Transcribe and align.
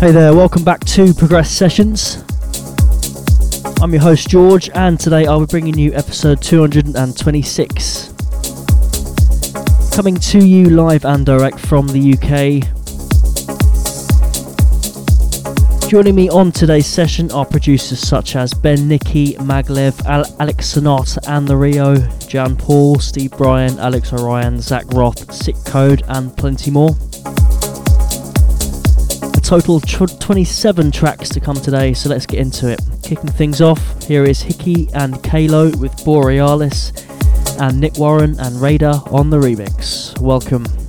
Hey 0.00 0.12
there, 0.12 0.34
welcome 0.34 0.64
back 0.64 0.80
to 0.84 1.12
Progress 1.12 1.50
Sessions. 1.50 2.24
I'm 3.82 3.92
your 3.92 4.00
host 4.00 4.30
George, 4.30 4.70
and 4.70 4.98
today 4.98 5.26
I'll 5.26 5.40
be 5.40 5.46
bringing 5.46 5.76
you 5.78 5.92
episode 5.92 6.40
226. 6.40 8.14
Coming 9.92 10.16
to 10.16 10.38
you 10.38 10.70
live 10.70 11.04
and 11.04 11.26
direct 11.26 11.60
from 11.60 11.86
the 11.88 12.14
UK. 12.14 12.64
Joining 15.90 16.14
me 16.14 16.30
on 16.30 16.50
today's 16.50 16.86
session 16.86 17.30
are 17.32 17.44
producers 17.44 17.98
such 18.00 18.36
as 18.36 18.54
Ben 18.54 18.88
Nicky, 18.88 19.34
Maglev, 19.34 20.02
Al- 20.06 20.34
Alex 20.40 20.66
Sonata 20.68 21.20
and 21.28 21.46
TheRio, 21.46 22.26
Jan 22.26 22.56
Paul, 22.56 22.98
Steve 23.00 23.32
Brian, 23.32 23.78
Alex 23.78 24.14
Orion, 24.14 24.62
Zach 24.62 24.86
Roth, 24.94 25.30
Sick 25.30 25.56
Code, 25.66 26.02
and 26.08 26.34
plenty 26.38 26.70
more 26.70 26.96
total 29.50 29.80
27 29.80 30.92
tracks 30.92 31.28
to 31.28 31.40
come 31.40 31.56
today, 31.56 31.92
so 31.92 32.08
let's 32.08 32.24
get 32.24 32.38
into 32.38 32.68
it. 32.68 32.80
Kicking 33.02 33.28
things 33.32 33.60
off, 33.60 34.00
here 34.04 34.22
is 34.22 34.40
Hickey 34.40 34.88
and 34.94 35.20
Kalo 35.24 35.76
with 35.78 36.04
Borealis, 36.04 36.92
and 37.58 37.80
Nick 37.80 37.98
Warren 37.98 38.38
and 38.38 38.60
Radar 38.60 39.02
on 39.10 39.28
the 39.28 39.38
remix. 39.38 40.16
Welcome. 40.20 40.79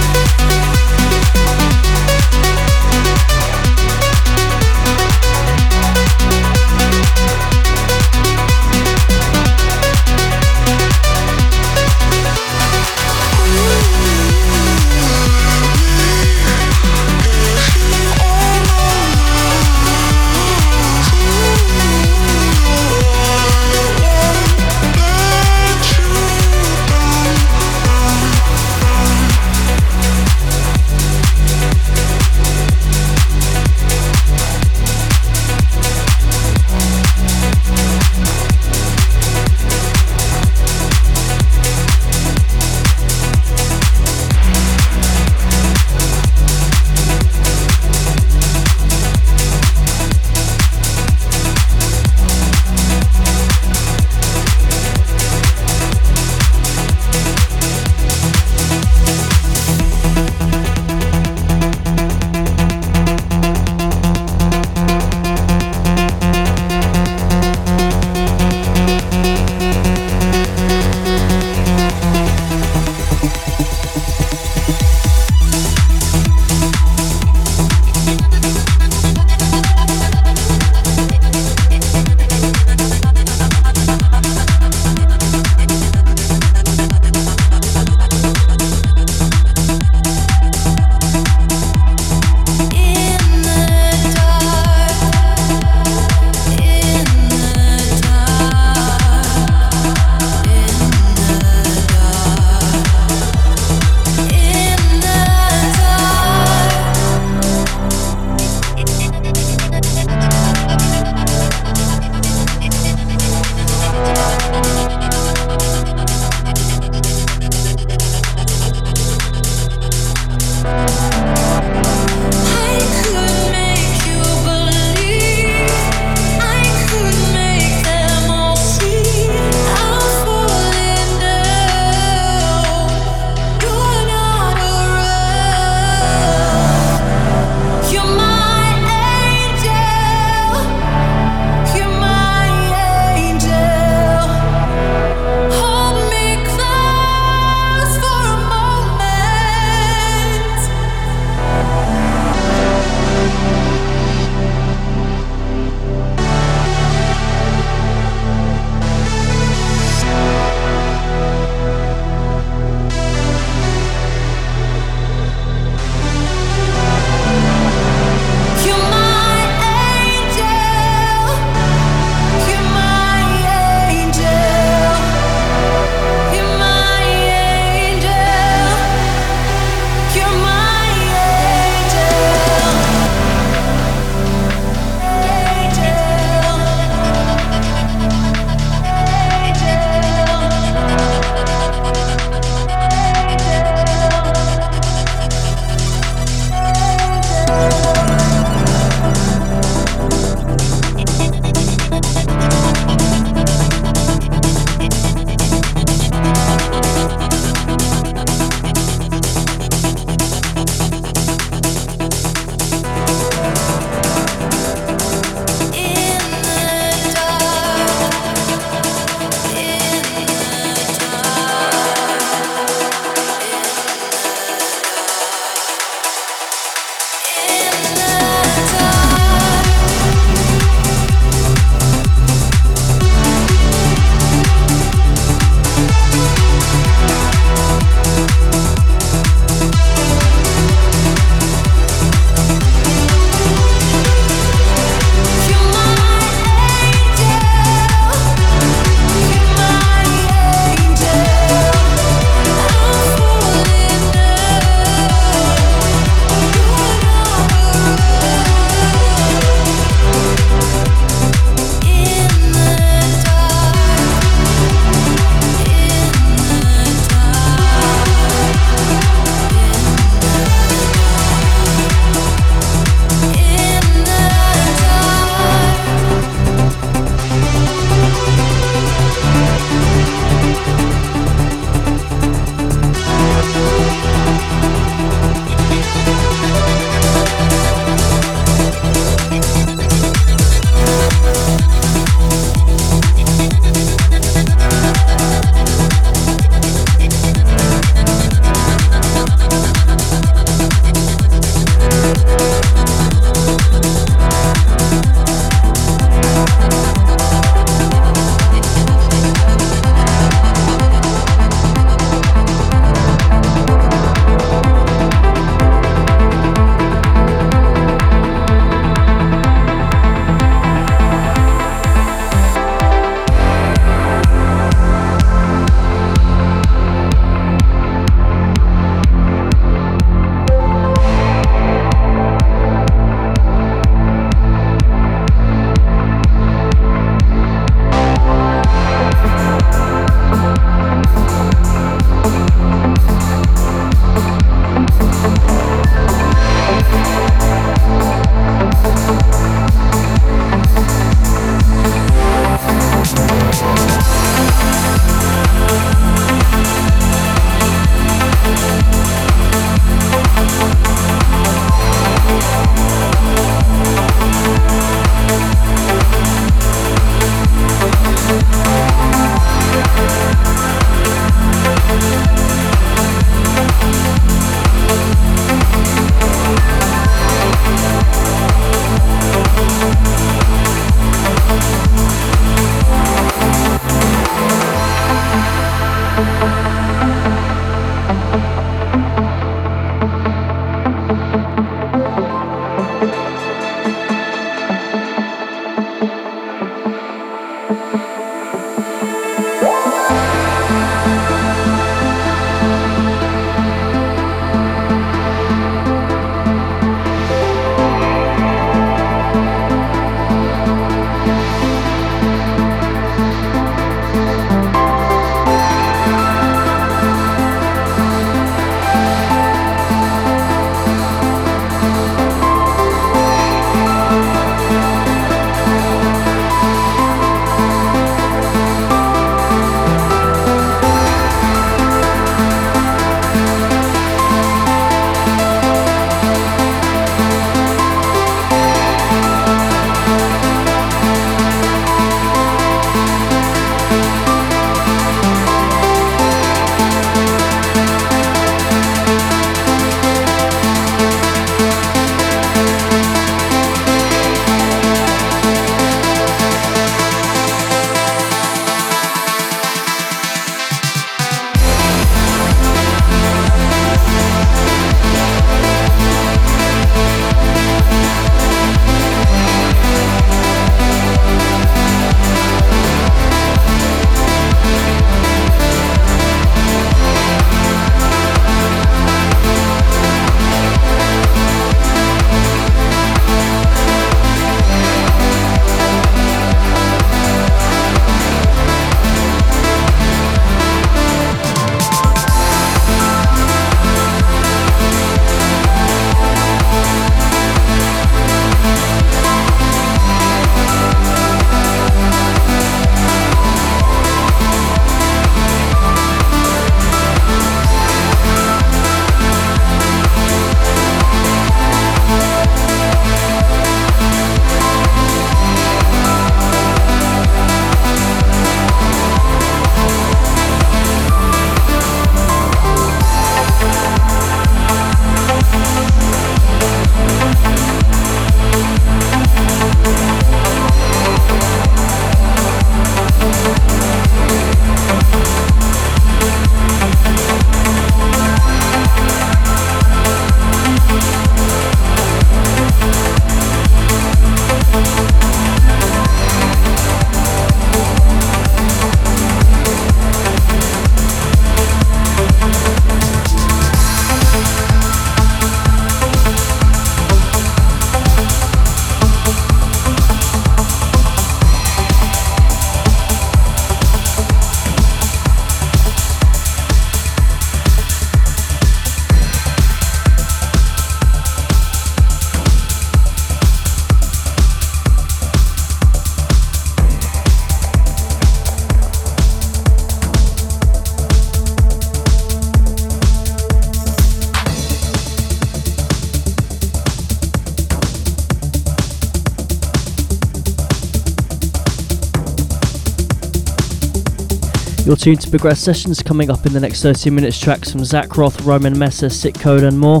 You're 594.86 594.94
tuned 594.94 595.20
to 595.22 595.30
Progress 595.30 595.58
Sessions 595.58 596.00
coming 596.00 596.30
up 596.30 596.46
in 596.46 596.52
the 596.52 596.60
next 596.60 596.80
30 596.80 597.10
minutes. 597.10 597.40
Tracks 597.40 597.72
from 597.72 597.84
Zach 597.84 598.16
Roth, 598.16 598.40
Roman 598.42 598.78
Messer, 598.78 599.08
Sick 599.08 599.34
Code, 599.34 599.64
and 599.64 599.76
more. 599.76 600.00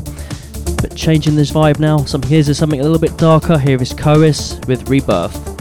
But 0.80 0.94
changing 0.94 1.34
this 1.34 1.50
vibe 1.50 1.80
now. 1.80 2.04
Some 2.04 2.22
here's 2.22 2.56
something 2.56 2.78
a 2.78 2.84
little 2.84 3.00
bit 3.00 3.18
darker. 3.18 3.58
Here 3.58 3.82
is 3.82 3.92
Chorus 3.92 4.60
with 4.68 4.88
Rebirth. 4.88 5.55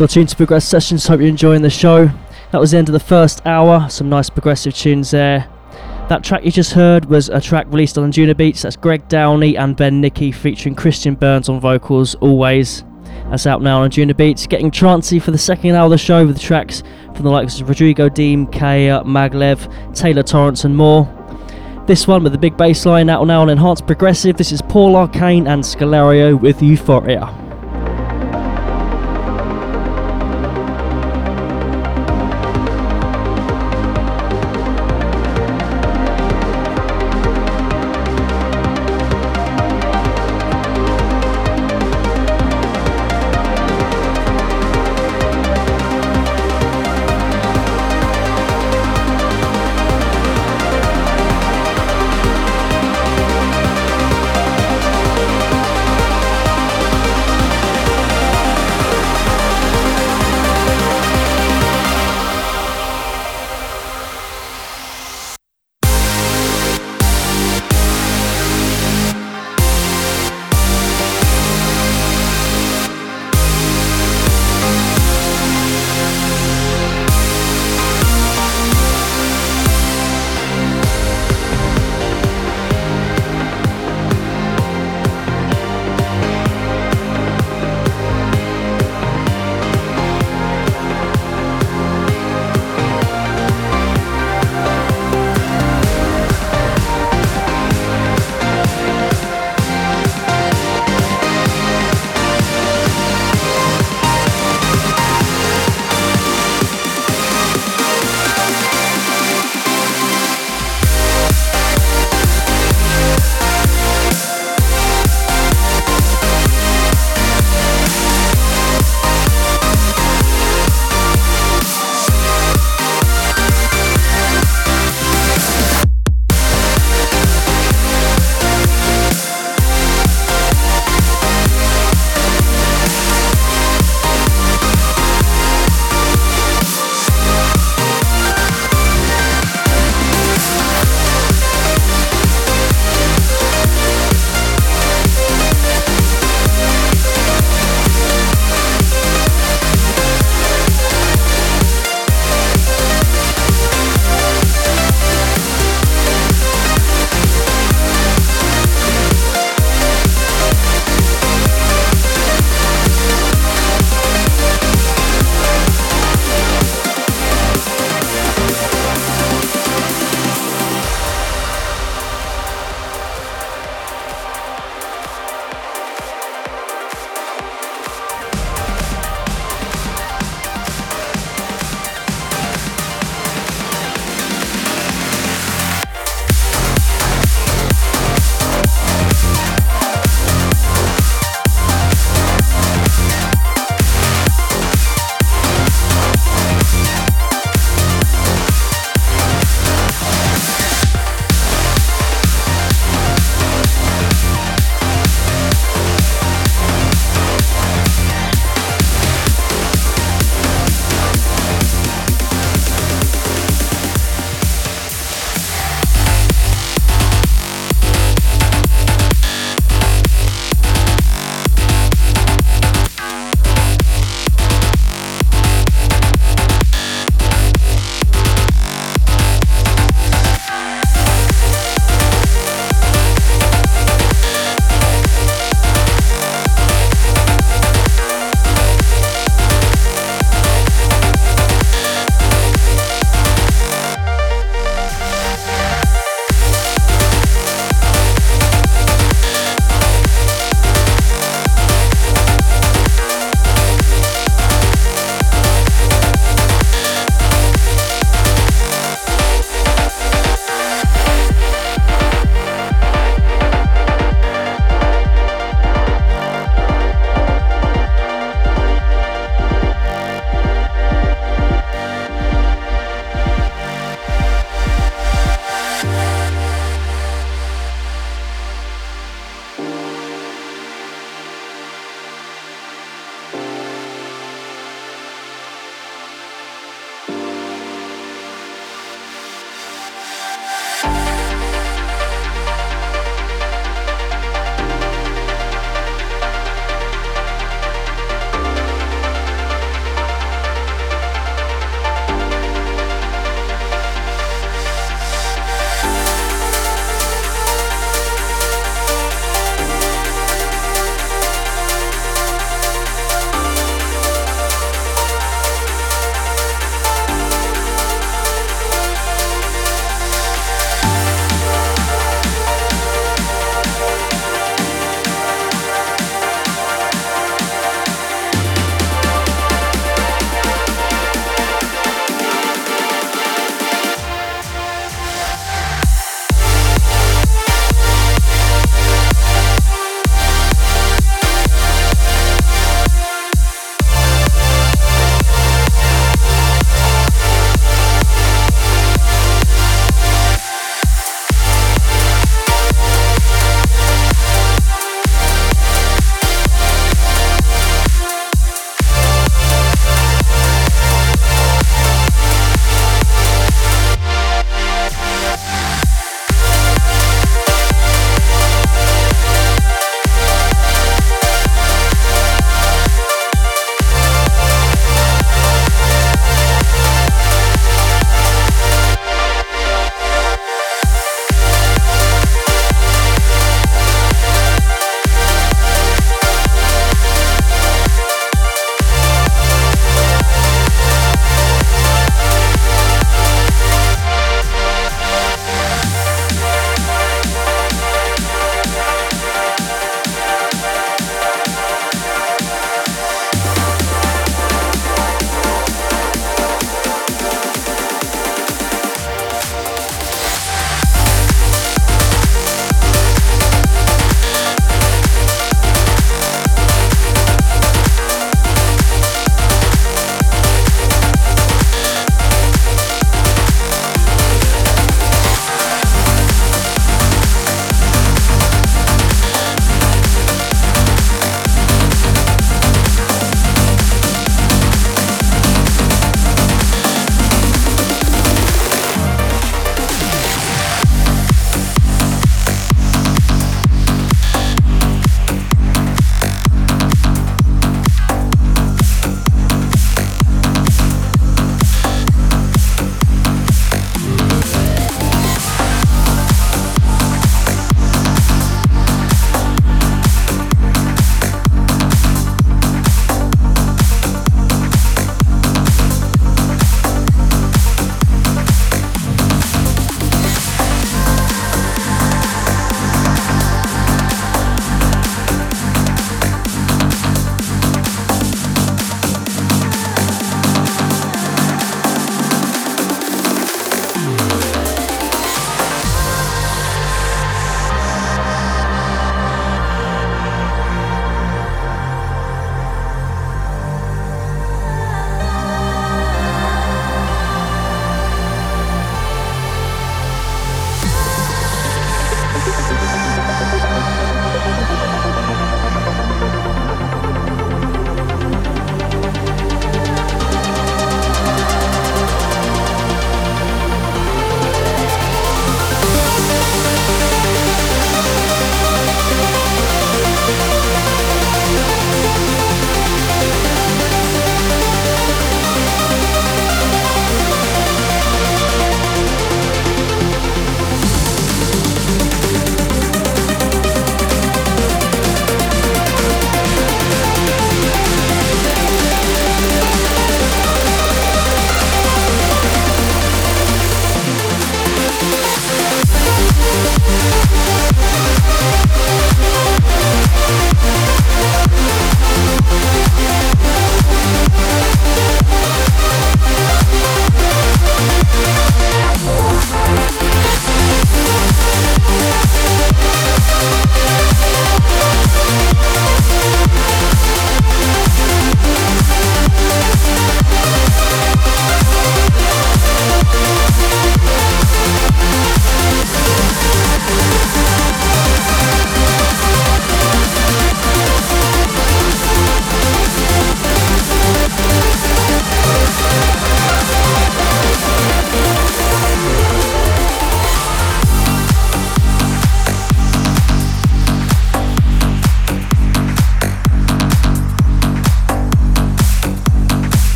You're 0.00 0.08
tuned 0.08 0.30
to 0.30 0.36
Progress 0.36 0.66
Sessions, 0.66 1.06
hope 1.06 1.20
you're 1.20 1.28
enjoying 1.28 1.60
the 1.60 1.68
show. 1.68 2.10
That 2.52 2.58
was 2.58 2.70
the 2.70 2.78
end 2.78 2.88
of 2.88 2.94
the 2.94 2.98
first 2.98 3.44
hour, 3.44 3.86
some 3.90 4.08
nice 4.08 4.30
progressive 4.30 4.72
tunes 4.74 5.10
there. 5.10 5.46
That 6.08 6.24
track 6.24 6.42
you 6.42 6.50
just 6.50 6.72
heard 6.72 7.04
was 7.04 7.28
a 7.28 7.38
track 7.38 7.66
released 7.68 7.98
on 7.98 8.10
Juno 8.10 8.32
Beats. 8.32 8.62
that's 8.62 8.76
Greg 8.76 9.06
Downey 9.08 9.58
and 9.58 9.76
Ben 9.76 10.00
Nicky 10.00 10.32
featuring 10.32 10.74
Christian 10.74 11.16
Burns 11.16 11.50
on 11.50 11.60
vocals, 11.60 12.14
always. 12.14 12.82
That's 13.28 13.46
out 13.46 13.60
now 13.60 13.82
on 13.82 13.90
Juno 13.90 14.14
Beats. 14.14 14.46
Getting 14.46 14.70
trancy 14.70 15.18
for 15.18 15.32
the 15.32 15.38
second 15.38 15.74
hour 15.74 15.84
of 15.84 15.90
the 15.90 15.98
show 15.98 16.26
with 16.26 16.40
tracks 16.40 16.82
from 17.14 17.24
the 17.24 17.30
likes 17.30 17.60
of 17.60 17.68
Rodrigo 17.68 18.08
Deem, 18.08 18.46
Kaya, 18.46 19.02
Maglev, 19.04 19.94
Taylor 19.94 20.22
Torrence, 20.22 20.64
and 20.64 20.74
more. 20.74 21.04
This 21.86 22.08
one 22.08 22.22
with 22.22 22.32
the 22.32 22.38
big 22.38 22.56
bass 22.56 22.86
line 22.86 23.10
out 23.10 23.26
now 23.26 23.42
on 23.42 23.50
Enhanced 23.50 23.86
Progressive. 23.86 24.38
This 24.38 24.50
is 24.50 24.62
Paul 24.62 24.96
Arcane 24.96 25.46
and 25.46 25.62
Scalario 25.62 26.40
with 26.40 26.62
Euphoria. 26.62 27.49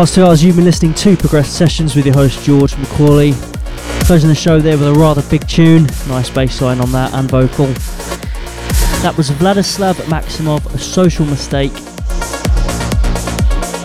Past 0.00 0.16
two 0.16 0.24
hours, 0.24 0.42
you've 0.42 0.56
been 0.56 0.64
listening 0.64 0.92
to 0.92 1.16
Progress 1.16 1.48
Sessions 1.48 1.94
with 1.94 2.04
your 2.04 2.16
host 2.16 2.44
George 2.44 2.72
McCauley. 2.72 3.32
Closing 4.06 4.28
the 4.28 4.34
show 4.34 4.58
there 4.58 4.76
with 4.76 4.88
a 4.88 4.92
rather 4.92 5.22
big 5.30 5.46
tune, 5.46 5.84
nice 6.08 6.28
bass 6.30 6.60
line 6.60 6.80
on 6.80 6.90
that 6.90 7.14
and 7.14 7.30
vocal. 7.30 7.66
That 9.04 9.14
was 9.16 9.30
Vladislav 9.30 9.94
Maximov, 10.06 10.66
A 10.74 10.78
Social 10.78 11.24
Mistake, 11.26 11.72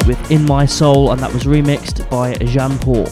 with 0.08 0.32
In 0.32 0.46
My 0.46 0.66
Soul, 0.66 1.12
and 1.12 1.22
that 1.22 1.32
was 1.32 1.44
remixed 1.44 2.10
by 2.10 2.34
Jean 2.44 2.80
Paul. 2.80 3.06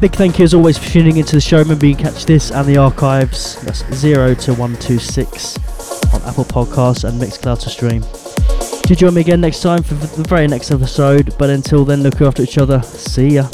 Big 0.00 0.12
thank 0.14 0.38
you 0.38 0.44
as 0.44 0.54
always 0.54 0.78
for 0.78 0.88
tuning 0.88 1.18
into 1.18 1.36
the 1.36 1.40
show. 1.42 1.58
Remember, 1.58 1.84
you 1.84 1.96
can 1.96 2.06
catch 2.06 2.24
this 2.24 2.50
and 2.50 2.66
the 2.66 2.78
archives, 2.78 3.60
that's 3.60 3.84
0 3.92 4.36
to 4.36 4.52
126 4.52 5.58
on 6.14 6.22
Apple 6.22 6.46
Podcasts 6.46 7.06
and 7.06 7.20
Mixcloud 7.20 7.60
to 7.60 7.68
stream. 7.68 8.02
Do 8.84 8.94
join 8.94 9.14
me 9.14 9.20
again 9.20 9.40
next 9.40 9.62
time 9.62 9.82
for 9.82 9.94
the 9.94 10.28
very 10.28 10.46
next 10.48 10.70
episode. 10.70 11.34
But 11.38 11.50
until 11.50 11.84
then, 11.84 12.02
look 12.02 12.20
after 12.20 12.42
each 12.42 12.58
other. 12.58 12.82
See 12.82 13.28
ya. 13.28 13.48